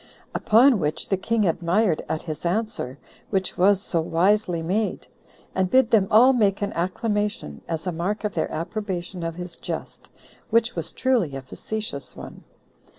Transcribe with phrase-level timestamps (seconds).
[0.33, 2.97] Upon which the king admired at his answer,
[3.29, 5.05] which was so wisely made;
[5.53, 9.57] and bid them all make an acclamation, as a mark of their approbation of his
[9.57, 10.09] jest,
[10.49, 12.43] which was truly a facetious one.